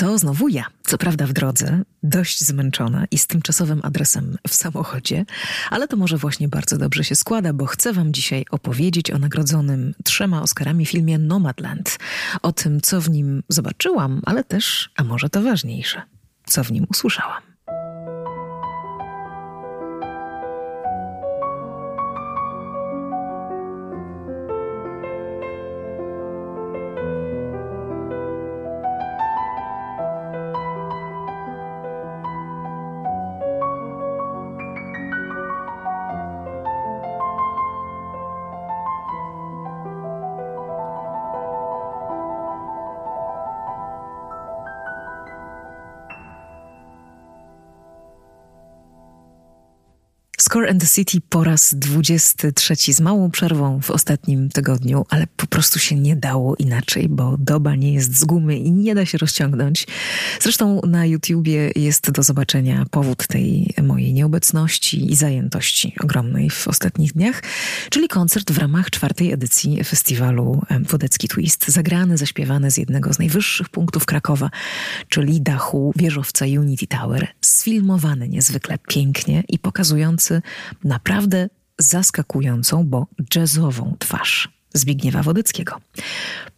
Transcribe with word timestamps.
To 0.00 0.18
znowu 0.18 0.48
ja. 0.48 0.64
Co 0.82 0.98
prawda 0.98 1.26
w 1.26 1.32
drodze, 1.32 1.82
dość 2.02 2.40
zmęczona 2.40 3.04
i 3.10 3.18
z 3.18 3.26
tymczasowym 3.26 3.80
adresem 3.82 4.38
w 4.48 4.54
samochodzie, 4.54 5.24
ale 5.70 5.88
to 5.88 5.96
może 5.96 6.16
właśnie 6.16 6.48
bardzo 6.48 6.78
dobrze 6.78 7.04
się 7.04 7.14
składa, 7.14 7.52
bo 7.52 7.66
chcę 7.66 7.92
Wam 7.92 8.12
dzisiaj 8.12 8.44
opowiedzieć 8.50 9.10
o 9.10 9.18
nagrodzonym 9.18 9.94
trzema 10.04 10.42
Oscarami 10.42 10.86
filmie 10.86 11.18
Nomadland. 11.18 11.98
O 12.42 12.52
tym, 12.52 12.80
co 12.80 13.00
w 13.00 13.10
nim 13.10 13.42
zobaczyłam, 13.48 14.22
ale 14.26 14.44
też, 14.44 14.90
a 14.96 15.04
może 15.04 15.30
to 15.30 15.42
ważniejsze, 15.42 16.02
co 16.46 16.64
w 16.64 16.72
nim 16.72 16.86
usłyszałam. 16.90 17.49
Score 50.50 50.70
and 50.70 50.80
the 50.80 50.86
City 50.86 51.20
po 51.28 51.44
raz 51.44 51.74
23 51.74 52.74
z 52.94 53.00
małą 53.00 53.30
przerwą 53.30 53.80
w 53.80 53.90
ostatnim 53.90 54.48
tygodniu, 54.48 55.06
ale 55.08 55.26
po 55.36 55.46
prostu 55.46 55.78
się 55.78 55.96
nie 55.96 56.16
dało 56.16 56.56
inaczej, 56.56 57.08
bo 57.08 57.36
doba 57.38 57.74
nie 57.74 57.92
jest 57.92 58.18
z 58.18 58.24
gumy 58.24 58.56
i 58.56 58.72
nie 58.72 58.94
da 58.94 59.06
się 59.06 59.18
rozciągnąć. 59.18 59.86
Zresztą 60.40 60.80
na 60.86 61.06
YouTubie 61.06 61.70
jest 61.76 62.10
do 62.10 62.22
zobaczenia 62.22 62.84
powód 62.90 63.26
tej 63.26 63.74
mojej 63.82 64.12
nieobecności 64.12 65.12
i 65.12 65.16
zajętości 65.16 65.94
ogromnej 66.00 66.50
w 66.50 66.68
ostatnich 66.68 67.12
dniach, 67.12 67.42
czyli 67.90 68.08
koncert 68.08 68.52
w 68.52 68.58
ramach 68.58 68.90
czwartej 68.90 69.32
edycji 69.32 69.84
festiwalu 69.84 70.62
Wodecki 70.80 71.28
Twist, 71.28 71.68
zagrany, 71.68 72.18
zaśpiewany 72.18 72.70
z 72.70 72.76
jednego 72.76 73.12
z 73.12 73.18
najwyższych 73.18 73.68
punktów 73.68 74.06
Krakowa, 74.06 74.50
czyli 75.08 75.40
dachu 75.40 75.92
wieżowca 75.96 76.44
Unity 76.44 76.86
Tower, 76.86 77.26
sfilmowany 77.40 78.28
niezwykle 78.28 78.78
pięknie 78.88 79.44
i 79.48 79.58
pokazujący 79.58 80.39
naprawdę 80.84 81.48
zaskakującą, 81.78 82.86
bo 82.86 83.06
jazzową 83.34 83.96
twarz. 83.98 84.48
Zbigniewa 84.74 85.22
Wodyckiego. 85.22 85.76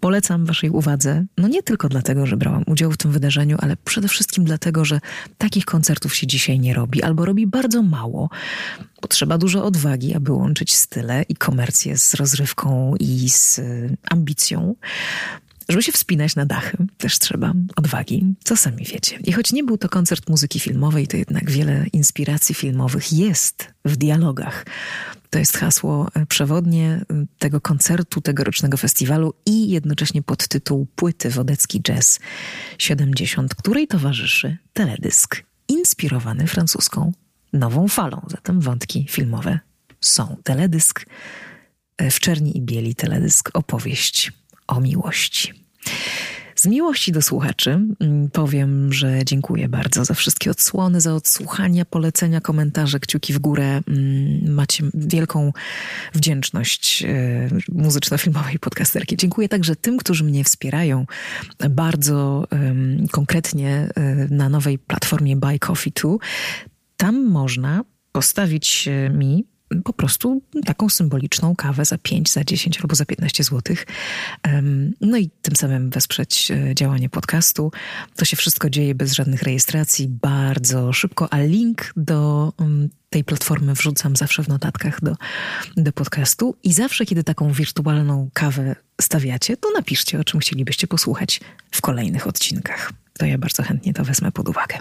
Polecam 0.01 0.47
Waszej 0.47 0.71
uwadze, 0.71 1.25
no 1.39 1.49
nie 1.49 1.63
tylko 1.63 1.89
dlatego, 1.89 2.27
że 2.27 2.37
brałam 2.37 2.65
udział 2.67 2.91
w 2.93 2.97
tym 2.97 3.13
wydarzeniu, 3.13 3.57
ale 3.61 3.77
przede 3.77 4.09
wszystkim 4.09 4.45
dlatego, 4.45 4.85
że 4.85 5.01
takich 5.39 5.65
koncertów 5.65 6.15
się 6.15 6.27
dzisiaj 6.27 6.61
nie 6.61 6.75
robi, 6.75 7.03
albo 7.03 7.25
robi 7.25 7.47
bardzo 7.47 7.83
mało. 7.83 8.31
Potrzeba 9.01 9.39
dużo 9.39 9.65
odwagi, 9.65 10.15
aby 10.15 10.33
łączyć 10.33 10.75
style 10.75 11.23
i 11.29 11.35
komercję 11.35 11.99
z 11.99 12.15
rozrywką 12.15 12.95
i 13.01 13.29
z 13.31 13.61
ambicją. 14.11 14.75
Żeby 15.73 15.83
się 15.83 15.93
wspinać 15.93 16.37
na 16.37 16.47
dachy, 16.47 16.77
też 16.99 17.19
trzeba 17.19 17.53
odwagi, 17.77 18.35
co 18.45 18.57
sami 18.57 18.85
wiecie. 18.85 19.19
I 19.25 19.33
choć 19.33 19.53
nie 19.53 19.65
był 19.65 19.79
to 19.79 19.89
koncert 19.89 20.29
muzyki 20.29 20.61
filmowej, 20.61 21.07
to 21.07 21.17
jednak 21.17 21.51
wiele 21.51 21.87
inspiracji 21.93 22.55
filmowych 22.55 23.13
jest 23.13 23.69
w 23.85 23.97
dialogach. 23.97 24.67
To 25.31 25.39
jest 25.39 25.57
hasło 25.57 26.09
e, 26.15 26.27
przewodnie 26.27 26.89
e, 26.89 27.25
tego 27.39 27.61
koncertu, 27.61 28.21
tegorocznego 28.21 28.77
festiwalu 28.77 29.35
i 29.47 29.71
jednocześnie 29.71 30.23
podtytuł 30.23 30.87
płyty 30.97 31.31
Wodecki 31.31 31.81
Jazz 31.81 32.21
70, 32.79 33.55
której 33.55 33.87
towarzyszy 33.87 34.57
teledysk 34.73 35.43
inspirowany 35.69 36.47
francuską 36.47 37.13
nową 37.53 37.89
falą. 37.89 38.27
Zatem 38.31 38.61
wątki 38.61 39.07
filmowe 39.11 39.59
są. 40.01 40.37
Teledysk 40.45 41.07
e, 41.99 42.11
w 42.11 42.21
czerni 42.21 42.57
i 42.57 42.63
bieli, 42.63 42.95
teledysk 42.95 43.51
opowieść 43.55 44.33
o 44.67 44.81
miłości. 44.81 45.62
Z 46.63 46.67
miłości 46.67 47.13
do 47.13 47.23
słuchaczy 47.23 47.71
mm, 47.71 48.31
powiem, 48.31 48.93
że 48.93 49.25
dziękuję 49.25 49.69
bardzo 49.69 50.05
za 50.05 50.15
wszystkie 50.15 50.51
odsłony, 50.51 51.01
za 51.01 51.15
odsłuchania, 51.15 51.85
polecenia, 51.85 52.41
komentarze, 52.41 53.01
kciuki 53.01 53.33
w 53.33 53.39
górę. 53.39 53.81
Mm, 53.89 54.55
macie 54.55 54.85
wielką 54.95 55.53
wdzięczność 56.15 57.03
e, 57.03 57.49
muzyczno-filmowej 57.73 58.59
podcasterki. 58.59 59.17
Dziękuję 59.17 59.49
także 59.49 59.77
tym, 59.77 59.99
którzy 59.99 60.25
mnie 60.25 60.45
wspierają 60.45 61.07
bardzo 61.71 62.47
konkretnie 63.11 63.89
e, 63.95 64.29
na 64.31 64.49
nowej 64.49 64.79
platformie 64.79 65.37
Buy 65.37 65.59
Coffee 65.59 65.93
2. 65.93 66.11
Tam 66.97 67.31
można 67.31 67.85
postawić 68.13 68.89
mi 69.11 69.52
po 69.85 69.93
prostu 69.93 70.43
taką 70.65 70.89
symboliczną 70.89 71.57
kawę 71.57 71.85
za 71.85 71.99
5, 71.99 72.33
za 72.33 72.45
10 72.45 72.81
albo 72.81 72.95
za 72.95 73.05
15 73.05 73.45
zł. 73.45 73.77
No 75.01 75.17
i 75.17 75.31
tym 75.43 75.57
samym 75.57 75.91
wesprzeć 75.91 76.51
e, 76.51 76.75
działanie 76.75 77.09
podcastu. 77.09 77.73
To 78.17 78.25
się 78.25 78.37
wszystko 78.37 78.71
dzieje 78.71 78.95
bez 78.95 79.13
żadnych 79.13 79.43
rejestracji, 79.43 80.09
bardzo 80.09 80.93
szybko, 80.93 81.33
a 81.33 81.41
link 81.41 81.93
do 81.97 82.53
tej 83.11 83.25
platformy 83.25 83.75
wrzucam 83.75 84.17
zawsze 84.17 84.43
w 84.43 84.49
notatkach 84.49 85.01
do, 85.01 85.17
do 85.77 85.93
podcastu. 85.93 86.57
I 86.63 86.73
zawsze, 86.73 87.07
kiedy 87.07 87.25
taką 87.25 87.53
wirtualną 87.53 88.31
kawę 88.33 88.77
stawiacie, 89.01 89.57
to 89.57 89.71
napiszcie, 89.71 90.21
o 90.21 90.25
czym 90.25 90.41
chcielibyście 90.41 90.87
posłuchać 90.87 91.41
w 91.71 91.81
kolejnych 91.81 92.27
odcinkach. 92.27 92.93
To 93.19 93.27
ja 93.27 93.39
bardzo 93.39 93.63
chętnie 93.63 93.95
to 93.95 94.05
wezmę 94.05 94.33
pod 94.33 94.49
uwagę. 94.49 94.79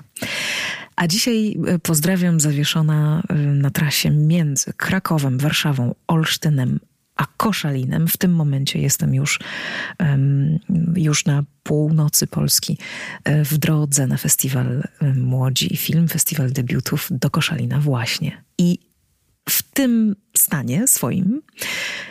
A 0.96 1.08
dzisiaj 1.08 1.58
e, 1.68 1.80
pozdrawiam 1.80 2.40
zawieszona 2.40 3.24
e, 3.30 3.34
na 3.36 3.70
trasie 3.70 4.12
między 4.12 4.74
Krakowem, 4.78 5.38
Warszawą, 5.38 5.96
Olsztynem 6.08 6.80
a 7.16 7.26
Koszalinem. 7.38 8.08
W 8.08 8.18
tym 8.18 8.34
momencie 8.34 8.80
jestem 8.80 9.16
już, 9.16 9.40
już 10.96 11.26
na 11.26 11.44
północy 11.64 12.28
Polski 12.28 12.78
e, 13.24 13.46
w 13.46 13.58
drodze 13.58 14.08
na 14.08 14.18
festiwal 14.18 14.84
Młodzi 15.16 15.78
Film, 15.78 16.08
festiwal 16.08 16.52
debiutów 16.52 17.08
do 17.12 17.30
Koszalina 17.30 17.80
właśnie. 17.80 18.44
I 18.58 18.80
w 19.50 19.64
tym 19.64 20.16
stanie 20.38 20.88
swoim 20.88 21.42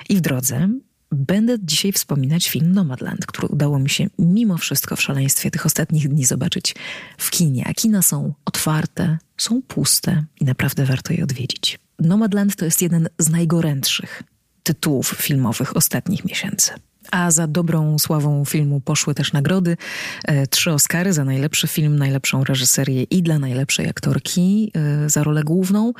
i 0.09 0.17
w 0.17 0.21
drodze 0.21 0.69
Będę 1.13 1.57
dzisiaj 1.61 1.93
wspominać 1.93 2.49
film 2.49 2.73
Nomadland, 2.73 3.27
który 3.27 3.49
udało 3.49 3.79
mi 3.79 3.91
się 3.91 4.07
mimo 4.19 4.59
wszystko 4.59 4.97
w 4.97 5.03
szaleństwie 5.03 5.51
tych 5.51 5.67
ostatnich 5.67 6.09
dni 6.09 6.25
zobaczyć 6.25 6.75
w 7.19 7.31
kinie. 7.31 7.65
A 7.69 7.75
kina 7.75 8.03
są 8.03 8.35
otwarte, 8.45 9.19
są 9.37 9.63
puste 9.63 10.25
i 10.41 10.45
naprawdę 10.45 10.85
warto 10.85 11.13
je 11.13 11.25
odwiedzić. 11.25 11.79
Nomadland 11.99 12.57
to 12.57 12.65
jest 12.65 12.83
jeden 12.83 13.09
z 13.19 13.29
najgorętszych 13.29 14.23
tytułów 14.63 15.09
filmowych 15.09 15.77
ostatnich 15.77 16.25
miesięcy. 16.25 16.73
A 17.11 17.31
za 17.31 17.47
dobrą 17.47 17.99
sławą 17.99 18.45
filmu 18.45 18.81
poszły 18.81 19.15
też 19.15 19.33
nagrody. 19.33 19.77
E, 20.25 20.47
trzy 20.47 20.73
Oscary 20.73 21.13
za 21.13 21.25
najlepszy 21.25 21.69
film, 21.69 21.99
najlepszą 21.99 22.45
reżyserię 22.45 23.03
i 23.03 23.23
dla 23.23 23.39
najlepszej 23.39 23.89
aktorki 23.89 24.73
e, 24.75 25.11
za 25.11 25.25
rolę 25.25 25.43
główną. 25.45 25.93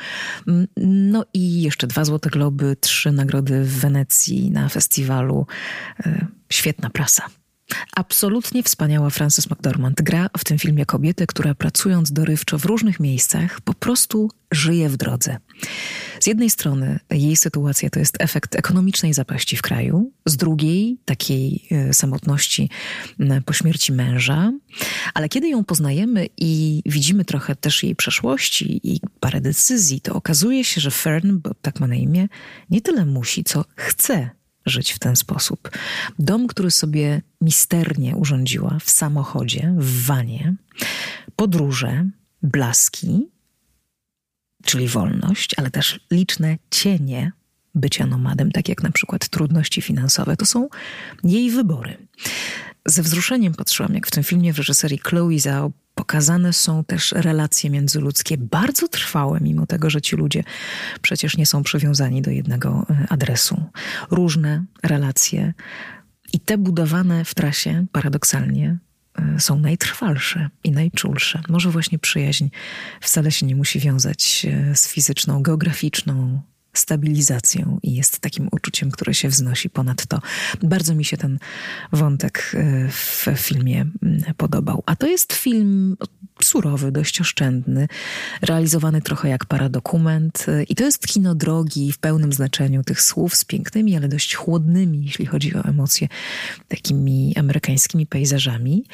Mm, 0.49 0.67
no 1.11 1.25
i 1.35 1.63
jeszcze 1.63 1.87
dwa 1.87 2.05
Złote 2.05 2.31
Globy, 2.31 2.77
trzy 2.81 3.13
nagrody 3.13 3.65
w 3.65 3.81
Wenecji 3.81 4.51
na 4.51 4.69
festiwalu. 4.69 5.47
E, 6.07 6.27
świetna 6.51 6.91
prasa. 6.91 7.40
Absolutnie 7.97 8.63
wspaniała 8.63 9.11
Frances 9.11 9.51
McDormand 9.51 10.03
gra 10.03 10.31
w 10.39 10.45
tym 10.45 10.59
filmie 10.59 10.87
kobietę, 10.87 11.27
która 11.27 11.55
pracując 11.55 12.13
dorywczo 12.13 12.59
w 12.59 12.65
różnych 12.65 13.01
miejscach 13.01 13.61
po 13.61 13.75
prostu 13.75 14.31
żyje 14.53 14.89
w 14.89 14.97
drodze. 14.97 15.37
Z 16.21 16.27
jednej 16.27 16.51
strony 16.51 17.01
jej 17.11 17.37
sytuacja 17.37 17.91
to 17.91 17.99
jest 17.99 18.17
efekt 18.19 18.57
ekonomicznej 18.57 19.15
zapaści 19.15 19.57
w 19.57 19.63
kraju, 19.63 20.13
z 20.27 20.37
drugiej 20.37 20.99
takiej 21.05 21.69
e, 21.71 21.95
samotności 21.95 22.71
po 23.45 23.53
śmierci 23.53 23.93
męża, 23.93 24.53
ale 25.15 25.29
kiedy 25.29 25.49
ją 25.49 25.65
poznajemy 25.65 26.29
i 26.37 26.83
widzimy 26.87 27.25
trochę 27.25 27.57
też 27.57 27.83
jej 27.83 27.97
przeszłości 27.97 28.81
i 28.93 29.01
parę 29.21 29.41
decyzji, 29.41 30.01
to 30.01 30.15
okazuje 30.15 30.65
się, 30.65 30.81
że 30.81 30.91
Fern, 30.91 31.39
bo 31.39 31.55
tak 31.63 31.81
ma 31.81 31.87
na 31.87 31.95
imię, 31.95 32.29
nie 32.71 32.81
tyle 32.81 33.07
musi, 33.07 33.45
co 33.45 33.65
chce 33.77 34.31
żyć 34.67 34.93
w 34.93 34.99
ten 34.99 35.17
sposób. 35.17 35.71
Dom, 36.19 36.47
który 36.47 36.71
sobie 36.71 37.23
misternie 37.41 38.17
urządziła 38.17 38.79
w 38.81 38.91
samochodzie, 38.91 39.75
w 39.79 40.07
wanie, 40.07 40.55
podróże, 41.37 42.05
blaski, 42.43 43.29
czyli 44.65 44.89
wolność, 44.89 45.55
ale 45.57 45.71
też 45.71 46.01
liczne 46.11 46.59
cienie 46.71 47.33
bycia 47.75 48.07
nomadem, 48.07 48.53
tak 48.53 48.69
jak 48.69 48.83
na 48.83 48.91
przykład 48.91 49.29
trudności 49.29 49.83
finansowe, 49.83 50.37
to 50.37 50.47
są 50.47 50.69
jej 51.25 51.51
wybory. 51.51 51.97
Ze 52.87 53.03
wzruszeniem 53.03 53.55
patrzyłam, 53.55 53.95
jak 53.95 54.07
w 54.07 54.11
tym 54.11 54.25
filmie 54.25 54.53
w 54.53 54.59
reżyserii 54.59 54.99
Chloe 54.99 55.39
Zhao 55.39 55.71
pokazane 56.11 56.53
są 56.53 56.85
też 56.85 57.13
relacje 57.13 57.71
międzyludzkie, 57.71 58.39
bardzo 58.39 58.89
trwałe, 58.89 59.39
mimo 59.41 59.67
tego, 59.67 59.91
że 59.91 60.01
ci 60.01 60.17
ludzie 60.17 60.45
przecież 61.03 61.37
nie 61.37 61.47
są 61.47 61.63
przywiązani 61.63 62.23
do 62.23 62.31
jednego 62.31 62.87
e, 62.91 63.07
adresu. 63.09 63.65
Różne 64.11 64.65
relacje 64.83 65.55
i 66.33 66.41
te 66.41 66.59
budowane 66.59 67.25
w 67.25 67.35
trasie, 67.35 67.87
paradoksalnie, 67.93 68.79
e, 69.19 69.41
są 69.41 69.59
najtrwalsze 69.59 70.49
i 70.65 70.71
najczulsze. 70.71 71.43
Może 71.49 71.71
właśnie 71.71 71.99
przyjaźń 71.99 72.49
wcale 73.01 73.31
się 73.33 73.47
nie 73.47 73.57
musi 73.57 73.81
wiązać 73.81 74.47
e, 74.49 74.77
z 74.77 74.89
fizyczną, 74.89 75.43
geograficzną 75.43 76.43
stabilizacją 76.73 77.79
i 77.83 77.95
jest 77.95 78.21
takim 78.21 78.49
uczuciem, 78.53 78.91
które 78.91 79.15
się 79.15 79.29
wznosi 79.29 79.71
ponad 79.71 80.07
to. 80.07 80.21
Bardzo 80.63 80.95
mi 80.95 81.05
się 81.05 81.17
ten 81.17 81.39
wątek 81.93 82.53
e, 82.55 82.89
w 82.89 83.27
filmie 83.37 83.87
mm, 84.03 84.35
podobał. 84.37 84.83
A 84.87 84.97
to 84.97 85.07
jest 85.07 85.33
film 85.33 85.97
surowy, 86.45 86.93
dość 86.93 87.21
oszczędny, 87.21 87.89
realizowany 88.43 89.03
trochę 89.03 89.29
jak 89.29 89.45
paradokument 89.45 90.47
e, 90.49 90.63
i 90.63 90.75
to 90.75 90.85
jest 90.85 91.07
kino 91.07 91.35
drogi 91.35 91.93
w 91.93 91.99
pełnym 91.99 92.33
znaczeniu 92.33 92.85
tych 92.85 93.03
słów 93.03 93.35
z 93.35 93.45
pięknymi, 93.45 93.97
ale 93.97 94.09
dość 94.09 94.35
chłodnymi, 94.35 95.05
jeśli 95.05 95.27
chodzi 95.27 95.57
o 95.57 95.65
emocje, 95.65 96.09
takimi 96.69 97.37
amerykańskimi 97.37 98.07
pejzażami 98.07 98.85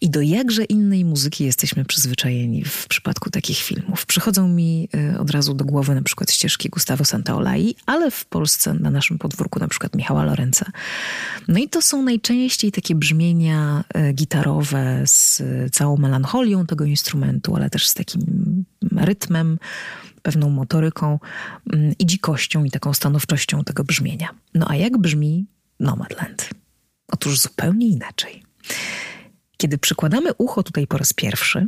i 0.00 0.10
do 0.10 0.20
jakże 0.20 0.64
innej 0.64 1.04
muzyki 1.04 1.44
jesteśmy 1.44 1.84
przyzwyczajeni 1.84 2.64
w 2.64 2.88
przypadku 2.88 3.30
takich 3.30 3.58
filmów. 3.58 4.06
Przychodzą 4.06 4.48
mi 4.48 4.88
e, 4.94 5.20
od 5.20 5.30
razu 5.30 5.54
do 5.54 5.64
głowy 5.64 5.94
na 5.94 6.02
przykład 6.02 6.32
ścieżki 6.32 6.68
Gustavo 6.68 7.04
Santaolai, 7.04 7.74
ale 7.86 8.10
w 8.10 8.24
Polsce 8.24 8.74
na 8.74 8.90
naszym 8.90 9.18
podwórku 9.18 9.58
na 9.58 9.68
przykład 9.68 9.94
Michała 9.94 10.24
Lorenza. 10.24 10.66
No 11.48 11.58
i 11.58 11.68
to 11.68 11.82
są 11.82 12.02
najczęściej 12.02 12.72
takie 12.72 12.94
brzmienia 12.94 13.84
e, 13.94 14.12
gitarowe 14.12 15.02
z 15.06 15.42
całą 15.72 15.96
melancholią 15.96 16.66
tego 16.66 16.84
instrumentu, 16.90 17.56
ale 17.56 17.70
też 17.70 17.88
z 17.88 17.94
takim 17.94 18.64
rytmem, 18.96 19.58
pewną 20.22 20.50
motoryką 20.50 21.18
mm, 21.72 21.94
i 21.98 22.06
dzikością 22.06 22.64
i 22.64 22.70
taką 22.70 22.94
stanowczością 22.94 23.64
tego 23.64 23.84
brzmienia. 23.84 24.28
No 24.54 24.66
a 24.68 24.76
jak 24.76 24.98
brzmi 24.98 25.46
Nomadland? 25.80 26.50
Otóż 27.12 27.40
zupełnie 27.40 27.88
inaczej. 27.88 28.42
Kiedy 29.56 29.78
przykładamy 29.78 30.34
ucho 30.34 30.62
tutaj 30.62 30.86
po 30.86 30.98
raz 30.98 31.12
pierwszy, 31.12 31.66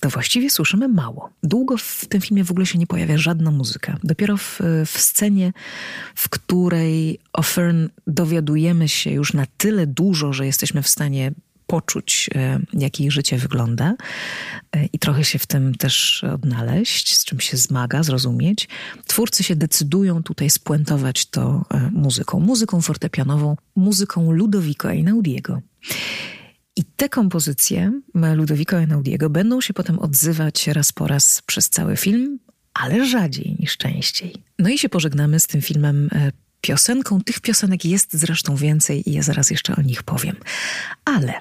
to 0.00 0.08
właściwie 0.08 0.50
słyszymy 0.50 0.88
mało. 0.88 1.30
Długo 1.42 1.76
w 1.76 2.06
tym 2.08 2.20
filmie 2.20 2.44
w 2.44 2.50
ogóle 2.50 2.66
się 2.66 2.78
nie 2.78 2.86
pojawia 2.86 3.18
żadna 3.18 3.50
muzyka. 3.50 3.96
Dopiero 4.04 4.36
w, 4.36 4.60
w 4.86 5.00
scenie, 5.00 5.52
w 6.14 6.28
której 6.28 7.18
o 7.32 7.42
Fern 7.42 7.88
dowiadujemy 8.06 8.88
się 8.88 9.10
już 9.10 9.32
na 9.32 9.46
tyle 9.56 9.86
dużo, 9.86 10.32
że 10.32 10.46
jesteśmy 10.46 10.82
w 10.82 10.88
stanie 10.88 11.32
poczuć, 11.68 12.30
e, 12.34 12.60
jak 12.72 13.00
jej 13.00 13.10
życie 13.10 13.38
wygląda 13.38 13.94
e, 14.72 14.86
i 14.92 14.98
trochę 14.98 15.24
się 15.24 15.38
w 15.38 15.46
tym 15.46 15.74
też 15.74 16.24
odnaleźć, 16.24 17.16
z 17.16 17.24
czym 17.24 17.40
się 17.40 17.56
zmaga, 17.56 18.02
zrozumieć. 18.02 18.68
Twórcy 19.06 19.44
się 19.44 19.56
decydują 19.56 20.22
tutaj 20.22 20.50
spuentować 20.50 21.26
to 21.26 21.64
e, 21.70 21.90
muzyką, 21.92 22.40
muzyką 22.40 22.80
fortepianową, 22.80 23.56
muzyką 23.76 24.32
Ludovico 24.32 24.90
Einaudiego. 24.90 25.60
I 26.76 26.84
te 26.84 27.08
kompozycje 27.08 28.00
Ludovico 28.34 28.76
Einaudiego 28.76 29.30
będą 29.30 29.60
się 29.60 29.74
potem 29.74 29.98
odzywać 29.98 30.66
raz 30.66 30.92
po 30.92 31.06
raz 31.06 31.42
przez 31.46 31.70
cały 31.70 31.96
film, 31.96 32.38
ale 32.74 33.06
rzadziej 33.06 33.56
niż 33.58 33.76
częściej. 33.76 34.34
No 34.58 34.68
i 34.68 34.78
się 34.78 34.88
pożegnamy 34.88 35.40
z 35.40 35.46
tym 35.46 35.62
filmem 35.62 36.08
piosenką. 36.60 37.20
Tych 37.20 37.40
piosenek 37.40 37.84
jest 37.84 38.12
zresztą 38.12 38.56
więcej 38.56 39.10
i 39.10 39.12
ja 39.12 39.22
zaraz 39.22 39.50
jeszcze 39.50 39.76
o 39.76 39.82
nich 39.82 40.02
powiem. 40.02 40.36
Ale 41.04 41.40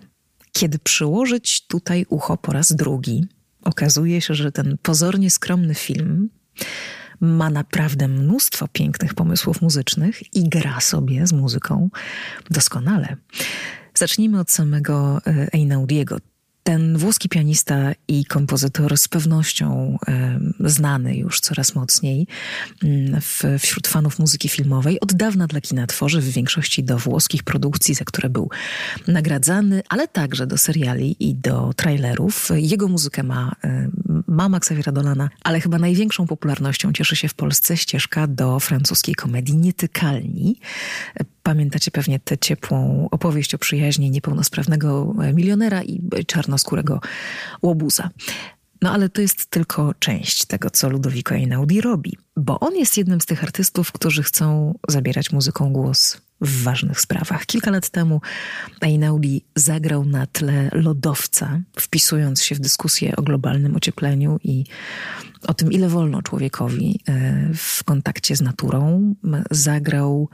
kiedy 0.58 0.80
przyłożyć 0.80 1.68
tutaj 1.68 2.06
ucho 2.10 2.38
po 2.38 2.52
raz 2.52 2.76
drugi, 2.76 3.26
okazuje 3.64 4.22
się, 4.22 4.34
że 4.34 4.52
ten 4.52 4.78
pozornie 4.82 5.32
skromny 5.32 5.76
film 5.76 6.30
ma 7.20 7.50
naprawdę 7.50 8.08
mnóstwo 8.08 8.68
pięknych 8.68 9.14
pomysłów 9.14 9.62
muzycznych 9.62 10.36
i 10.36 10.50
gra 10.50 10.80
sobie 10.80 11.28
z 11.28 11.34
muzyką 11.34 11.90
doskonale. 12.50 13.16
Zacznijmy 13.94 14.40
od 14.40 14.52
samego 14.52 15.22
e, 15.28 15.48
Einaudiego. 15.54 16.18
Ten 16.68 16.98
włoski 16.98 17.30
pianista 17.30 17.94
i 18.08 18.26
kompozytor 18.26 18.98
z 18.98 19.08
pewnością 19.08 19.98
e, 20.08 20.40
znany 20.60 21.18
już 21.18 21.40
coraz 21.40 21.76
mocniej 21.76 22.28
mm, 22.84 23.22
w, 23.22 23.44
wśród 23.60 23.88
fanów 23.88 24.20
muzyki 24.20 24.50
filmowej, 24.50 25.00
od 25.00 25.14
dawna 25.14 25.48
dla 25.48 25.62
kina 25.62 25.88
tworzy, 25.88 26.22
w 26.22 26.30
większości 26.30 26.84
do 26.84 26.98
włoskich 26.98 27.44
produkcji, 27.44 27.96
za 27.96 28.06
które 28.06 28.30
był 28.30 28.50
nagradzany, 29.08 29.82
ale 29.90 30.08
także 30.08 30.48
do 30.48 30.58
seriali 30.58 31.16
i 31.20 31.36
do 31.36 31.74
trailerów. 31.76 32.50
Jego 32.56 32.88
muzykę 32.88 33.24
ma, 33.24 33.56
e, 33.64 33.90
ma 34.28 34.50
Maxa 34.50 34.92
Dolana, 34.92 35.30
ale 35.44 35.62
chyba 35.62 35.78
największą 35.78 36.28
popularnością 36.28 36.94
cieszy 36.94 37.16
się 37.16 37.28
w 37.28 37.34
Polsce 37.34 37.78
ścieżka 37.78 38.28
do 38.28 38.60
francuskiej 38.60 39.16
komedii 39.16 39.58
Nietykalni. 39.58 40.60
Pamiętacie 41.44 41.92
pewnie 41.92 42.20
tę 42.20 42.38
ciepłą 42.38 43.08
opowieść 43.12 43.56
o 43.56 43.58
przyjaźni 43.58 44.12
niepełnosprawnego 44.12 45.16
milionera 45.34 45.84
i 45.84 46.02
czarnoskórego 46.28 47.00
łobuza. 47.62 48.10
No 48.82 48.92
ale 48.92 49.10
to 49.10 49.22
jest 49.22 49.46
tylko 49.46 49.94
część 50.00 50.46
tego, 50.46 50.70
co 50.70 50.90
Ludovico 50.90 51.36
Einaudi 51.36 51.82
robi, 51.82 52.18
bo 52.36 52.60
on 52.60 52.76
jest 52.76 52.98
jednym 52.98 53.22
z 53.22 53.26
tych 53.26 53.44
artystów, 53.44 53.92
którzy 53.92 54.24
chcą 54.24 54.74
zabierać 54.88 55.32
muzyką 55.32 55.74
głos 55.74 56.27
w 56.42 56.64
ważnych 56.64 57.02
sprawach. 57.02 57.46
Kilka 57.46 57.72
lat 57.72 57.90
temu 57.90 58.22
Einaudi 58.82 59.46
zagrał 59.56 60.06
na 60.06 60.28
tle 60.28 60.70
lodowca, 60.74 61.62
wpisując 61.80 62.44
się 62.44 62.56
w 62.56 62.60
dyskusję 62.60 63.16
o 63.16 63.22
globalnym 63.22 63.76
ociepleniu 63.76 64.40
i 64.44 64.64
o 65.48 65.54
tym, 65.54 65.72
ile 65.72 65.90
wolno 65.90 66.22
człowiekowi 66.22 67.00
e, 67.08 67.50
w 67.54 67.84
kontakcie 67.84 68.36
z 68.36 68.42
naturą. 68.42 69.16
Zagrał 69.52 70.30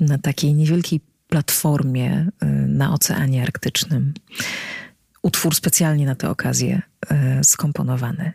na 0.00 0.18
takiej 0.18 0.54
niewielkiej 0.54 1.00
platformie 1.28 2.28
y, 2.42 2.46
na 2.68 2.92
Oceanie 2.92 3.42
Arktycznym. 3.42 4.14
Utwór 5.22 5.54
specjalnie 5.54 6.06
na 6.06 6.14
tę 6.14 6.30
okazję 6.30 6.82
y, 7.40 7.44
skomponowany. 7.44 8.32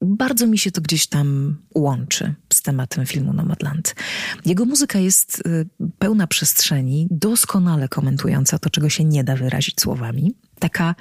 Bardzo 0.00 0.46
mi 0.46 0.58
się 0.58 0.70
to 0.70 0.80
gdzieś 0.80 1.06
tam 1.06 1.56
łączy 1.74 2.34
z 2.52 2.62
tematem 2.62 3.06
filmu 3.06 3.32
Nomadland. 3.32 3.94
Jego 4.44 4.64
muzyka 4.64 4.98
jest 4.98 5.42
y, 5.46 5.66
pełna 5.98 6.26
przestrzeni, 6.26 7.08
doskonale 7.10 7.88
komentująca 7.88 8.58
to, 8.58 8.70
czego 8.70 8.88
się 8.88 9.04
nie 9.04 9.24
da 9.24 9.36
wyrazić 9.36 9.80
słowami. 9.80 10.34
Taka 10.58 10.94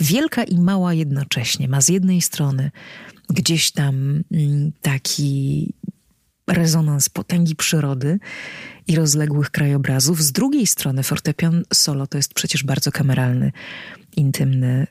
wielka 0.00 0.44
i 0.44 0.58
mała 0.58 0.94
jednocześnie. 0.94 1.68
Ma 1.68 1.80
z 1.80 1.88
jednej 1.88 2.22
strony 2.22 2.70
gdzieś 3.28 3.72
tam 3.72 4.24
mm, 4.32 4.72
taki 4.82 5.72
rezonans 6.46 7.08
potęgi 7.08 7.56
przyrody 7.56 8.18
i 8.86 8.96
rozległych 8.96 9.50
krajobrazów. 9.50 10.22
Z 10.22 10.32
drugiej 10.32 10.66
strony 10.66 11.02
fortepian 11.02 11.62
solo 11.72 12.06
to 12.06 12.18
jest 12.18 12.34
przecież 12.34 12.64
bardzo 12.64 12.92
kameralny, 12.92 13.52
intymny, 14.16 14.86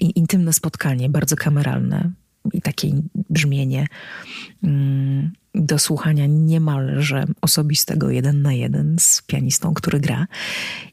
yy, 0.00 0.10
intymne 0.10 0.52
spotkanie, 0.52 1.08
bardzo 1.08 1.36
kameralne 1.36 2.12
i 2.52 2.62
takie 2.62 2.90
brzmienie 3.30 3.86
yy, 4.62 4.70
do 5.54 5.78
słuchania 5.78 6.26
niemalże 6.26 7.24
osobistego 7.40 8.10
jeden 8.10 8.42
na 8.42 8.52
jeden 8.52 8.96
z 8.98 9.22
pianistą, 9.22 9.74
który 9.74 10.00
gra. 10.00 10.26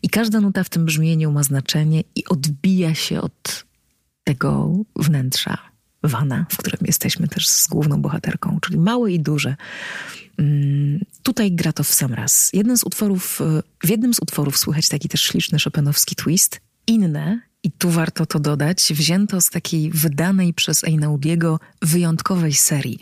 I 0.03 0.09
każda 0.09 0.41
nuta 0.41 0.63
w 0.63 0.69
tym 0.69 0.85
brzmieniu 0.85 1.31
ma 1.31 1.43
znaczenie 1.43 2.03
i 2.15 2.25
odbija 2.25 2.95
się 2.95 3.21
od 3.21 3.65
tego 4.23 4.73
wnętrza 4.95 5.57
wana, 6.03 6.45
w 6.49 6.57
którym 6.57 6.79
jesteśmy 6.85 7.27
też 7.27 7.47
z 7.47 7.67
główną 7.67 8.01
bohaterką, 8.01 8.59
czyli 8.61 8.77
małe 8.77 9.11
i 9.11 9.19
duże. 9.19 9.55
Mm, 10.37 10.99
tutaj 11.23 11.51
gra 11.51 11.73
to 11.73 11.83
w 11.83 11.93
sam 11.93 12.13
raz. 12.13 12.49
Jeden 12.53 12.77
z 12.77 12.83
utworów, 12.83 13.39
w 13.83 13.89
jednym 13.89 14.13
z 14.13 14.19
utworów 14.19 14.57
słychać 14.57 14.89
taki 14.89 15.09
też 15.09 15.21
śliczny 15.21 15.59
Chopinowski 15.63 16.15
twist. 16.15 16.61
Inne, 16.87 17.41
i 17.63 17.71
tu 17.71 17.89
warto 17.89 18.25
to 18.25 18.39
dodać, 18.39 18.93
wzięto 18.93 19.41
z 19.41 19.49
takiej 19.49 19.91
wydanej 19.91 20.53
przez 20.53 20.83
Einaudiego 20.83 21.59
wyjątkowej 21.81 22.53
serii 22.53 22.99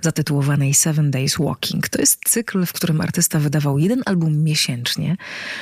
zatytułowanej 0.00 0.74
Seven 0.74 1.10
Days 1.10 1.36
Walking. 1.38 1.88
To 1.88 2.00
jest 2.00 2.20
cykl, 2.28 2.66
w 2.66 2.72
którym 2.72 3.00
artysta 3.00 3.38
wydawał 3.38 3.78
jeden 3.78 4.02
album 4.06 4.42
miesięcznie. 4.42 5.16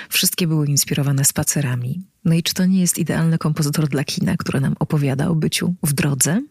Wszystkie 0.09 0.47
były 0.47 0.67
inspirowane 0.67 1.25
spacerami, 1.25 2.03
no 2.25 2.35
i 2.35 2.43
czy 2.43 2.55
to 2.55 2.67
nie 2.67 2.81
jest 2.81 2.99
idealny 2.99 3.39
kompozytor 3.39 3.89
dla 3.89 4.05
kina, 4.05 4.37
który 4.37 4.61
nam 4.61 4.75
opowiada 4.79 5.29
o 5.29 5.35
byciu 5.35 5.75
w 5.83 5.93
drodze? 5.93 6.43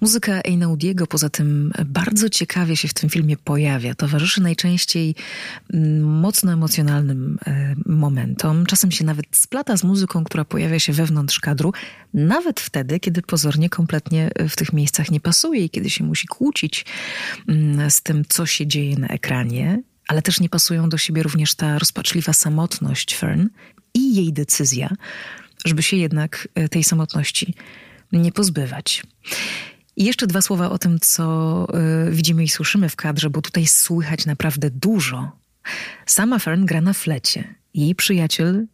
Muzyka 0.00 0.40
Einaudiego 0.44 1.06
poza 1.06 1.30
tym 1.30 1.72
bardzo 1.86 2.28
ciekawie 2.28 2.76
się 2.76 2.88
w 2.88 2.94
tym 2.94 3.10
filmie 3.10 3.36
pojawia. 3.36 3.94
Towarzyszy 3.94 4.42
najczęściej 4.42 5.14
mm, 5.72 6.20
mocno 6.20 6.52
emocjonalnym 6.52 7.38
e, 7.46 7.74
momentom. 7.86 8.66
Czasem 8.66 8.90
się 8.90 9.04
nawet 9.04 9.26
splata 9.32 9.76
z 9.76 9.84
muzyką, 9.84 10.24
która 10.24 10.44
pojawia 10.44 10.78
się 10.78 10.92
wewnątrz 10.92 11.40
kadru, 11.40 11.72
nawet 12.14 12.60
wtedy, 12.60 13.00
kiedy 13.00 13.22
pozornie 13.22 13.68
kompletnie 13.68 14.30
w 14.48 14.56
tych 14.56 14.72
miejscach 14.72 15.10
nie 15.10 15.20
pasuje 15.20 15.64
i 15.64 15.70
kiedy 15.70 15.90
się 15.90 16.04
musi 16.04 16.28
kłócić 16.28 16.86
mm, 17.48 17.90
z 17.90 18.02
tym, 18.02 18.24
co 18.28 18.46
się 18.46 18.66
dzieje 18.66 18.96
na 18.96 19.08
ekranie 19.08 19.82
ale 20.08 20.22
też 20.22 20.40
nie 20.40 20.48
pasują 20.48 20.88
do 20.88 20.98
siebie 20.98 21.22
również 21.22 21.54
ta 21.54 21.78
rozpaczliwa 21.78 22.32
samotność 22.32 23.16
Fern 23.16 23.48
jej 24.14 24.32
decyzja, 24.32 24.90
żeby 25.64 25.82
się 25.82 25.96
jednak 25.96 26.48
e, 26.54 26.68
tej 26.68 26.84
samotności 26.84 27.54
nie 28.12 28.32
pozbywać. 28.32 29.02
I 29.96 30.04
jeszcze 30.04 30.26
dwa 30.26 30.42
słowa 30.42 30.70
o 30.70 30.78
tym, 30.78 30.98
co 31.00 31.66
y, 32.08 32.10
widzimy 32.10 32.44
i 32.44 32.48
słyszymy 32.48 32.88
w 32.88 32.96
kadrze, 32.96 33.30
bo 33.30 33.42
tutaj 33.42 33.66
słychać 33.66 34.26
naprawdę 34.26 34.70
dużo 34.70 35.40
Sama 36.06 36.38
Fern 36.38 36.64
gra 36.64 36.80
na 36.80 36.92
flecie. 36.92 37.54
Jej 37.74 37.94
przyjaciel 37.94 38.56
y, 38.56 38.66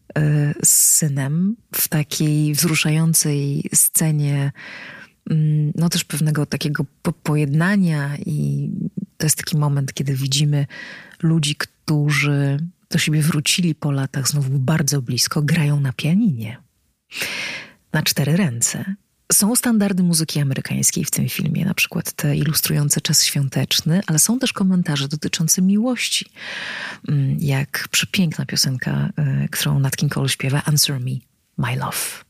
z 0.65 0.69
synem 0.69 1.57
w 1.75 1.89
takiej 1.89 2.55
wzruszającej 2.55 3.65
scenie, 3.75 4.53
y, 5.31 5.73
no 5.75 5.89
też 5.89 6.05
pewnego 6.05 6.47
takiego 6.47 6.85
po 7.03 7.13
pojednania, 7.13 8.17
i 8.27 8.69
to 9.17 9.27
jest 9.27 9.37
taki 9.37 9.57
moment, 9.57 9.95
kiedy 9.95 10.15
widzimy 10.15 10.67
ludzi, 11.23 11.57
którzy 11.57 12.59
do 12.91 12.99
siebie 12.99 13.23
wrócili 13.23 13.75
po 13.75 13.91
latach 13.91 14.29
znowu 14.29 14.59
bardzo 14.59 15.03
blisko, 15.03 15.43
grają 15.43 15.81
na 15.81 15.93
pianinie. 15.93 16.57
Na 17.93 18.03
cztery 18.03 18.37
ręce. 18.37 18.95
Są 19.33 19.57
standardy 19.57 20.03
muzyki 20.03 20.41
amerykańskiej 20.41 21.05
w 21.05 21.11
tym 21.11 21.29
filmie, 21.29 21.65
na 21.65 21.75
przykład 21.75 22.13
te 22.13 22.37
ilustrujące 22.37 23.01
czas 23.01 23.25
świąteczny, 23.25 24.01
ale 24.07 24.19
są 24.19 24.39
też 24.39 24.53
komentarze 24.53 25.09
dotyczące 25.09 25.63
miłości, 25.63 26.31
mm, 27.09 27.37
jak 27.41 27.89
przepiękna 27.91 28.47
piosenka, 28.47 29.11
e, 29.17 29.49
którą 29.49 29.79
Nat 29.79 29.97
King 29.97 30.15
Cole 30.15 30.29
śpiewa 30.29 30.63
Answer 30.65 31.01
Me, 31.01 31.11
My 31.59 31.77
Love. 31.77 32.25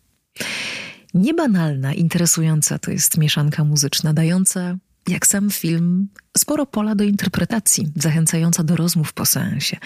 Niebanalna, 1.15 1.95
interesująca 1.95 2.79
to 2.79 2.91
jest 2.91 3.19
mieszanka 3.19 3.65
muzyczna, 3.65 4.13
dająca 4.13 4.77
jak 5.09 5.27
sam 5.27 5.51
film, 5.51 6.09
sporo 6.39 6.67
pola 6.67 6.95
do 6.95 7.05
interpretacji, 7.05 7.93
zachęcająca 7.97 8.65
do 8.65 8.77
rozmów 8.77 9.13
po 9.13 9.27
seansie. 9.27 9.77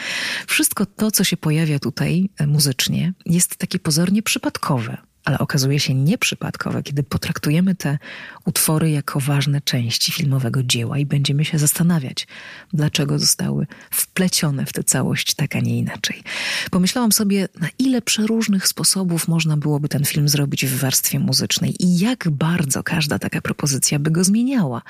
Wszystko 0.46 0.86
to, 0.86 1.10
co 1.10 1.24
się 1.24 1.36
pojawia 1.36 1.78
tutaj 1.78 2.30
e, 2.38 2.46
muzycznie, 2.46 3.12
jest 3.26 3.56
takie 3.56 3.78
pozornie 3.78 4.22
przypadkowe, 4.22 4.96
ale 5.24 5.38
okazuje 5.38 5.80
się 5.80 5.94
nieprzypadkowe, 5.94 6.82
kiedy 6.82 7.02
potraktujemy 7.02 7.74
te 7.74 7.98
utwory 8.44 8.90
jako 8.90 9.20
ważne 9.20 9.60
części 9.60 10.12
filmowego 10.12 10.62
dzieła 10.62 10.98
i 10.98 11.06
będziemy 11.06 11.44
się 11.44 11.58
zastanawiać, 11.58 12.26
dlaczego 12.72 13.18
zostały 13.18 13.66
wplecione 13.90 14.66
w 14.66 14.72
tę 14.72 14.84
całość 14.84 15.34
tak, 15.34 15.56
a 15.56 15.60
nie 15.60 15.78
inaczej. 15.78 16.22
Pomyślałam 16.70 17.12
sobie, 17.12 17.48
na 17.60 17.68
ile 17.78 18.02
przeróżnych 18.02 18.68
sposobów 18.68 19.28
można 19.28 19.56
byłoby 19.56 19.88
ten 19.88 20.04
film 20.04 20.28
zrobić 20.28 20.66
w 20.66 20.78
warstwie 20.78 21.18
muzycznej 21.18 21.74
i 21.84 21.98
jak 21.98 22.30
bardzo 22.30 22.82
każda 22.82 23.18
taka 23.18 23.40
propozycja 23.40 23.98
by 23.98 24.10
go 24.10 24.24
zmieniała 24.24 24.82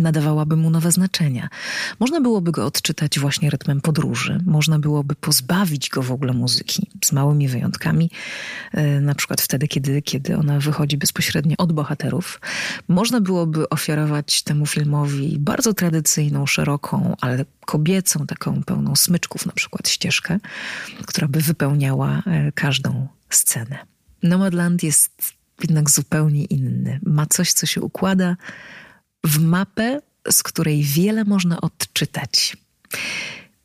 nadawałaby 0.00 0.56
mu 0.56 0.70
nowe 0.70 0.92
znaczenia. 0.92 1.48
Można 2.00 2.20
byłoby 2.20 2.52
go 2.52 2.66
odczytać 2.66 3.18
właśnie 3.18 3.50
rytmem 3.50 3.80
podróży, 3.80 4.40
można 4.46 4.78
byłoby 4.78 5.14
pozbawić 5.14 5.88
go 5.88 6.02
w 6.02 6.12
ogóle 6.12 6.32
muzyki, 6.32 6.90
z 7.04 7.12
małymi 7.12 7.48
wyjątkami, 7.48 8.10
e, 8.72 9.00
na 9.00 9.14
przykład 9.14 9.40
wtedy, 9.40 9.55
kiedy, 9.58 10.02
kiedy 10.02 10.36
ona 10.36 10.60
wychodzi 10.60 10.96
bezpośrednio 10.96 11.56
od 11.58 11.72
bohaterów. 11.72 12.40
Można 12.88 13.20
byłoby 13.20 13.68
ofiarować 13.68 14.42
temu 14.42 14.66
filmowi 14.66 15.36
bardzo 15.38 15.74
tradycyjną, 15.74 16.46
szeroką, 16.46 17.16
ale 17.20 17.44
kobiecą, 17.66 18.26
taką 18.26 18.62
pełną 18.62 18.96
smyczków 18.96 19.46
na 19.46 19.52
przykład 19.52 19.88
ścieżkę, 19.88 20.38
która 21.06 21.28
by 21.28 21.40
wypełniała 21.40 22.22
e, 22.26 22.52
każdą 22.52 23.08
scenę. 23.30 23.78
Nomadland 24.22 24.82
jest 24.82 25.32
jednak 25.62 25.90
zupełnie 25.90 26.44
inny. 26.44 27.00
Ma 27.02 27.26
coś, 27.26 27.52
co 27.52 27.66
się 27.66 27.80
układa 27.80 28.36
w 29.24 29.40
mapę, 29.40 30.00
z 30.30 30.42
której 30.42 30.82
wiele 30.82 31.24
można 31.24 31.60
odczytać. 31.60 32.56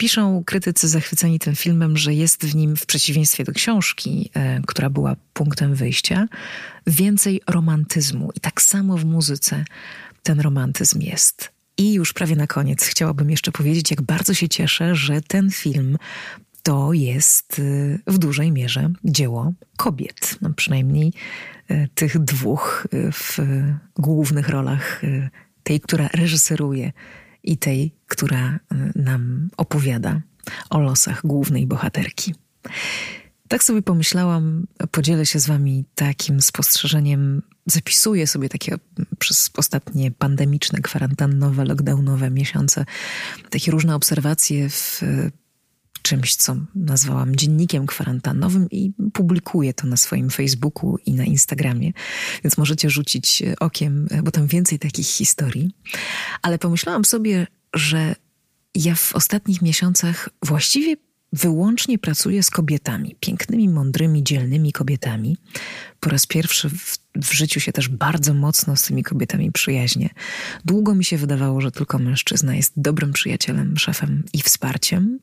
Piszą 0.01 0.43
krytycy 0.45 0.87
zachwyceni 0.87 1.39
tym 1.39 1.55
filmem, 1.55 1.97
że 1.97 2.13
jest 2.13 2.45
w 2.45 2.55
nim, 2.55 2.75
w 2.75 2.85
przeciwieństwie 2.85 3.43
do 3.43 3.51
książki, 3.51 4.29
e, 4.33 4.61
która 4.67 4.89
była 4.89 5.15
punktem 5.33 5.75
wyjścia, 5.75 6.27
więcej 6.87 7.41
romantyzmu. 7.47 8.31
I 8.35 8.39
tak 8.39 8.61
samo 8.61 8.97
w 8.97 9.05
muzyce 9.05 9.65
ten 10.23 10.39
romantyzm 10.39 11.01
jest. 11.01 11.51
I 11.77 11.93
już 11.93 12.13
prawie 12.13 12.35
na 12.35 12.47
koniec 12.47 12.83
chciałabym 12.83 13.29
jeszcze 13.29 13.51
powiedzieć, 13.51 13.91
jak 13.91 14.01
bardzo 14.01 14.33
się 14.33 14.49
cieszę, 14.49 14.95
że 14.95 15.21
ten 15.21 15.51
film 15.51 15.97
to 16.63 16.93
jest 16.93 17.59
e, 17.59 17.63
w 18.11 18.17
dużej 18.17 18.51
mierze 18.51 18.89
dzieło 19.03 19.53
kobiet, 19.77 20.37
no 20.41 20.53
przynajmniej 20.53 21.13
e, 21.67 21.87
tych 21.87 22.19
dwóch 22.19 22.87
w 22.93 23.37
głównych 23.95 24.49
rolach 24.49 25.01
tej, 25.63 25.79
która 25.79 26.09
reżyseruje 26.13 26.91
i 27.43 27.57
tej, 27.57 27.95
która 28.07 28.55
y, 28.55 28.59
nam 28.95 29.49
opowiada 29.57 30.21
o 30.69 30.79
losach 30.79 31.21
głównej 31.25 31.67
bohaterki. 31.67 32.33
Tak 33.47 33.63
sobie 33.63 33.81
pomyślałam, 33.81 34.67
podzielę 34.91 35.25
się 35.25 35.39
z 35.39 35.47
Wami 35.47 35.85
takim 35.95 36.41
spostrzeżeniem. 36.41 37.41
Zapisuję 37.65 38.27
sobie 38.27 38.49
takie 38.49 38.75
przez 39.19 39.49
ostatnie 39.57 40.11
pandemiczne, 40.11 40.79
kwarantannowe, 40.81 41.65
lockdownowe 41.65 42.29
miesiące 42.29 42.85
takie 43.49 43.71
różne 43.71 43.95
obserwacje 43.95 44.69
w 44.69 45.01
czymś, 46.01 46.35
co 46.35 46.55
nazwałam 46.75 47.35
dziennikiem 47.35 47.85
kwarantannowym 47.85 48.67
i 48.71 48.91
publikuję 49.13 49.73
to 49.73 49.87
na 49.87 49.97
swoim 49.97 50.29
Facebooku 50.29 50.97
i 51.05 51.13
na 51.13 51.25
Instagramie, 51.25 51.91
więc 52.43 52.57
możecie 52.57 52.89
rzucić 52.89 53.43
okiem, 53.59 54.07
bo 54.23 54.31
tam 54.31 54.47
więcej 54.47 54.79
takich 54.79 55.07
historii. 55.07 55.71
Ale 56.41 56.59
pomyślałam 56.59 57.05
sobie, 57.05 57.47
że 57.73 58.15
ja 58.75 58.95
w 58.95 59.15
ostatnich 59.15 59.61
miesiącach 59.61 60.29
właściwie 60.45 60.95
wyłącznie 61.33 61.97
pracuję 61.97 62.43
z 62.43 62.49
kobietami, 62.49 63.15
pięknymi, 63.19 63.69
mądrymi, 63.69 64.23
dzielnymi 64.23 64.71
kobietami. 64.71 65.37
Po 65.99 66.09
raz 66.09 66.27
pierwszy 66.27 66.69
w, 66.69 66.97
w, 67.23 67.33
życiu 67.33 67.59
się 67.59 67.71
też 67.71 67.89
bardzo 67.89 68.33
mocno 68.33 68.75
z 68.75 68.83
tymi 68.83 69.03
kobietami 69.03 69.51
przyjaźnię. 69.51 70.09
Długo 70.65 70.95
mi 70.95 71.05
się 71.05 71.17
wydawało, 71.17 71.61
że 71.61 71.71
tylko 71.71 71.99
mężczyzna 71.99 72.55
jest 72.55 72.73
dobrym 72.75 73.13
przyjacielem, 73.13 73.77
szefem 73.77 74.23
i 74.33 74.41
wsparciem. 74.41 75.19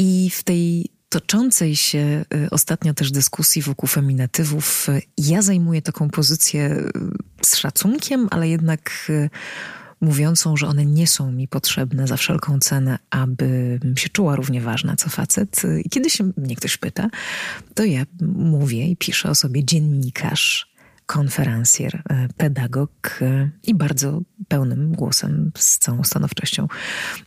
I 0.00 0.30
w 0.30 0.42
tej 0.42 0.90
toczącej 1.08 1.76
się 1.76 2.24
y, 2.34 2.50
ostatnio 2.50 2.94
też 2.94 3.10
dyskusji 3.10 3.62
wokół 3.62 3.88
feminatywów, 3.88 4.88
y, 4.88 5.02
ja 5.18 5.42
zajmuję 5.42 5.82
taką 5.82 6.10
pozycję 6.10 6.70
y, 6.70 6.92
z 7.46 7.56
szacunkiem, 7.56 8.28
ale 8.30 8.48
jednak 8.48 9.12
mówiącą, 10.00 10.56
że 10.56 10.66
one 10.66 10.86
nie 10.86 11.06
są 11.06 11.32
mi 11.32 11.48
potrzebne 11.48 12.06
za 12.06 12.16
wszelką 12.16 12.58
cenę, 12.58 12.98
abym 13.10 13.96
się 13.96 14.08
czuła 14.08 14.36
równie 14.36 14.60
ważna 14.60 14.96
co 14.96 15.10
facet. 15.10 15.62
I 15.84 15.90
kiedy 15.90 16.10
się 16.10 16.32
mnie 16.36 16.56
ktoś 16.56 16.76
pyta, 16.76 17.10
to 17.74 17.84
ja 17.84 18.04
mówię 18.36 18.86
i 18.86 18.96
piszę 18.96 19.30
o 19.30 19.34
sobie 19.34 19.64
dziennikarz, 19.64 20.74
konferencjer, 21.06 22.02
pedagog 22.36 23.20
i 23.62 23.74
bardzo 23.74 24.20
pełnym 24.48 24.92
głosem, 24.92 25.52
z 25.58 25.78
całą 25.78 26.04
stanowczością 26.04 26.68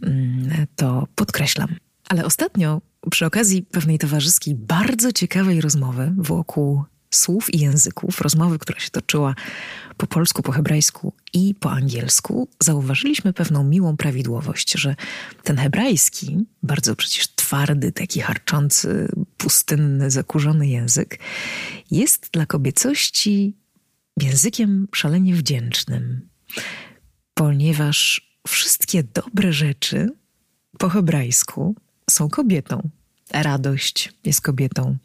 mm, 0.01 0.67
to 0.75 1.07
podkreślam. 1.15 1.75
Ale 2.09 2.25
ostatnio, 2.25 2.81
przy 3.11 3.25
okazji 3.25 3.63
pewnej 3.63 3.99
towarzyskiej, 3.99 4.55
bardzo 4.55 5.11
ciekawej 5.11 5.61
rozmowy 5.61 6.13
wokół 6.17 6.83
słów 7.15 7.53
i 7.53 7.59
języków, 7.59 8.21
rozmowy, 8.21 8.59
która 8.59 8.79
się 8.79 8.89
toczyła 8.89 9.35
po 9.97 10.07
polsku, 10.07 10.41
po 10.41 10.51
hebrajsku 10.51 11.13
i 11.33 11.55
po 11.59 11.71
angielsku, 11.71 12.47
zauważyliśmy 12.59 13.33
pewną 13.33 13.63
miłą 13.63 13.97
prawidłowość, 13.97 14.71
że 14.71 14.95
ten 15.43 15.57
hebrajski, 15.57 16.45
bardzo 16.63 16.95
przecież 16.95 17.27
twardy, 17.35 17.91
taki 17.91 18.21
harczący, 18.21 19.09
pustynny, 19.37 20.11
zakurzony 20.11 20.67
język, 20.67 21.19
jest 21.91 22.29
dla 22.33 22.45
kobiecości 22.45 23.57
językiem 24.21 24.87
szalenie 24.93 25.33
wdzięcznym, 25.33 26.29
ponieważ 27.33 28.29
wszystkie 28.47 29.03
dobre 29.03 29.53
rzeczy 29.53 30.09
po 30.77 30.89
hebrajsku 30.89 31.75
są 32.13 32.29
kobietą. 32.29 32.89
Radość 33.31 34.13
jest 34.23 34.41
kobietą. 34.41 34.97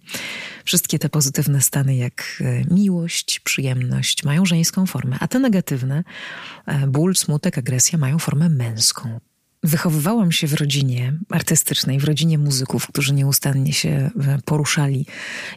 Wszystkie 0.65 0.99
te 0.99 1.09
pozytywne 1.09 1.61
stany, 1.61 1.97
jak 1.97 2.25
e, 2.41 2.75
miłość, 2.75 3.41
przyjemność, 3.41 4.25
mają 4.25 4.47
żeńską 4.47 4.87
formę, 4.87 5.17
a 5.21 5.29
te 5.29 5.39
negatywne, 5.39 6.05
e, 6.67 6.87
ból, 6.87 7.17
smutek, 7.17 7.59
agresja, 7.59 7.99
mają 7.99 8.19
formę 8.19 8.49
męską. 8.49 9.21
Wychowywałam 9.63 10.33
się 10.33 10.47
w 10.47 10.55
rodzinie 10.55 11.19
artystycznej, 11.31 11.99
w 11.99 12.05
rodzinie 12.05 12.39
muzyków, 12.39 12.87
którzy 12.87 13.15
nieustannie 13.15 13.73
się 13.73 14.11
e, 14.21 14.39
poruszali 14.45 15.07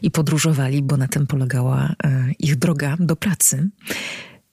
i 0.02 0.10
podróżowali, 0.10 0.82
bo 0.82 0.96
na 0.96 1.08
tym 1.08 1.26
polegała 1.26 1.94
ich 2.38 2.56
droga 2.56 2.96
do 3.00 3.16
pracy. 3.16 3.70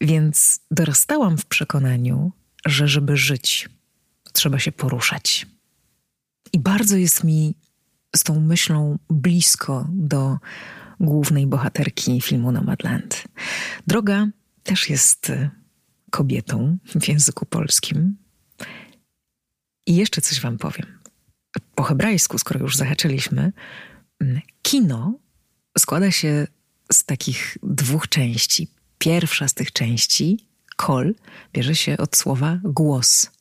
Więc 0.02 0.60
dorastałam 0.72 1.38
w 1.38 1.46
przekonaniu, 1.46 2.32
że 2.66 2.88
żeby 2.88 3.18
żyć, 3.18 3.70
trzeba 4.34 4.60
się 4.60 4.72
poruszać. 4.72 5.48
I 6.54 6.60
bardzo 6.60 6.98
jest 6.98 7.24
mi 7.24 7.56
z 8.16 8.24
tą 8.24 8.40
myślą 8.40 8.98
blisko 9.10 9.88
do 9.92 10.38
głównej 11.00 11.48
bohaterki 11.48 12.22
filmu 12.22 12.52
Nomadland. 12.52 13.24
Droga 13.88 14.28
też 14.64 14.90
jest 14.90 15.30
y, 15.30 15.50
kobietą 16.12 16.78
w 16.86 17.08
języku 17.08 17.46
polskim. 17.46 18.18
I 19.86 19.96
jeszcze 19.96 20.22
coś 20.22 20.42
wam 20.42 20.58
powiem. 20.58 21.00
Po 21.76 21.84
hebrajsku, 21.84 22.38
skoro 22.38 22.60
już 22.60 22.78
zahaczyliśmy, 22.78 23.54
mm, 24.20 24.42
kino 24.62 25.20
składa 25.78 26.12
się 26.12 26.48
z 26.92 27.06
takich 27.06 27.58
dwóch 27.64 28.08
części. 28.08 28.68
Pierwsza 28.98 29.48
z 29.48 29.54
tych 29.54 29.72
części, 29.72 30.48
kol, 30.76 31.16
bierze 31.54 31.76
się 31.76 31.98
od 31.98 32.18
słowa 32.18 32.60
głos, 32.64 33.32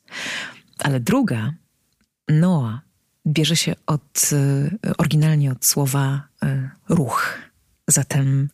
ale 0.79 0.99
druga, 0.99 1.53
noa, 2.29 2.81
bierze 3.27 3.55
się 3.55 3.75
od, 3.85 4.29
e, 4.33 4.69
oryginalnie 4.97 5.51
od 5.51 5.65
słowa 5.65 6.27
e, 6.43 6.69
ruch. 6.89 7.39
Zatem 7.87 8.49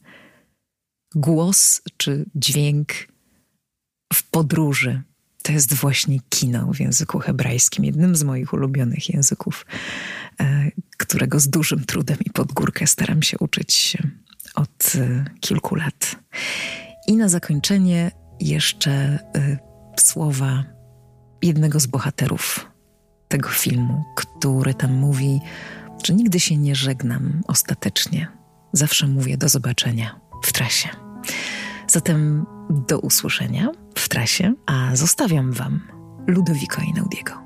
głos 1.15 1.81
czy 1.97 2.25
dźwięk 2.35 2.93
w 4.13 4.23
podróży 4.23 5.01
to 5.43 5.51
jest 5.51 5.73
właśnie 5.73 6.19
kino 6.29 6.73
w 6.73 6.79
języku 6.79 7.19
hebrajskim, 7.19 7.85
jednym 7.85 8.15
z 8.15 8.23
moich 8.23 8.53
ulubionych 8.53 9.09
języków, 9.09 9.65
e, 10.39 10.71
którego 10.97 11.39
z 11.39 11.49
dużym 11.49 11.85
trudem 11.85 12.17
i 12.25 12.29
pod 12.29 12.53
górkę 12.53 12.87
staram 12.87 13.23
się 13.23 13.37
uczyć 13.37 13.97
od 14.55 14.93
kilku 15.39 15.75
lat. 15.75 16.15
I 17.07 17.15
na 17.15 17.29
zakończenie 17.29 18.11
jeszcze 18.39 19.19
słowa 19.99 20.63
jednego 21.41 21.79
z 21.79 21.85
bohaterów 21.85 22.74
tego 23.35 23.49
filmu, 23.49 24.03
który 24.15 24.73
tam 24.73 24.93
mówi, 24.93 25.41
że 26.03 26.13
nigdy 26.13 26.39
się 26.39 26.57
nie 26.57 26.75
żegnam 26.75 27.41
ostatecznie. 27.47 28.27
Zawsze 28.73 29.07
mówię 29.07 29.37
do 29.37 29.49
zobaczenia 29.49 30.19
w 30.43 30.53
trasie. 30.53 30.89
Zatem 31.87 32.45
do 32.87 32.99
usłyszenia 32.99 33.71
w 33.95 34.09
trasie, 34.09 34.53
a 34.65 34.95
zostawiam 34.95 35.51
Wam 35.51 35.87
Ludowiko 36.27 36.81
Inaudiego. 36.81 37.44